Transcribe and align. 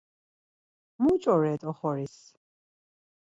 Muç̌o 1.01 1.35
ret 1.41 1.61
oxoris? 1.69 2.15